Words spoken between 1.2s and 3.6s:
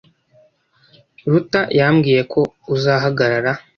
Ruta yambwiye ko uzahagarara.